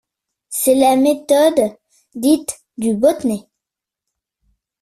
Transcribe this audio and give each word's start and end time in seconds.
C'est 0.49 0.73
la 0.73 0.95
méthode 0.95 1.77
dite 2.15 2.65
du 2.75 2.95
botnet. 2.95 3.47